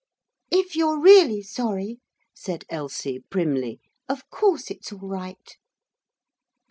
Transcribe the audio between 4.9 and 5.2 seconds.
all